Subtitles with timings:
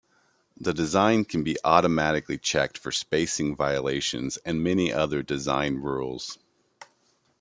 [0.59, 6.39] The design can be automatically checked for spacing violations and many other design rules.